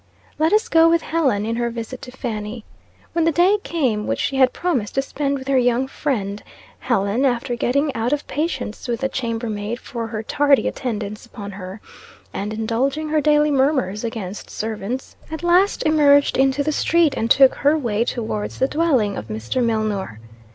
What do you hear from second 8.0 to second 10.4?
of patience with the chambermaid for her